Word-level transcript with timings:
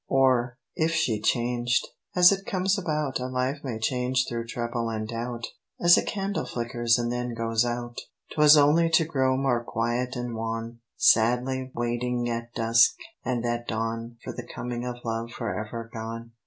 Or, 0.09 0.57
if 0.75 0.93
she 0.95 1.21
changed, 1.21 1.85
as 2.15 2.31
it 2.31 2.47
comes 2.47 2.75
about 2.75 3.19
A 3.19 3.27
life 3.27 3.59
may 3.63 3.77
change 3.77 4.25
through 4.27 4.47
trouble 4.47 4.89
and 4.89 5.07
doubt, 5.07 5.45
As 5.79 5.95
a 5.95 6.01
candle 6.03 6.47
flickers 6.47 6.97
and 6.97 7.11
then 7.11 7.35
goes 7.35 7.63
out, 7.63 7.99
'Twas 8.33 8.57
only 8.57 8.89
to 8.89 9.05
grow 9.05 9.37
more 9.37 9.63
quiet 9.63 10.15
and 10.15 10.33
wan, 10.35 10.79
Sadly 10.97 11.71
waiting 11.75 12.27
at 12.31 12.51
dusk 12.55 12.95
and 13.23 13.45
at 13.45 13.67
dawn 13.67 14.17
For 14.23 14.33
the 14.33 14.41
coming 14.47 14.85
of 14.87 14.95
love 15.05 15.29
forever 15.33 15.87
gone. 15.93 16.31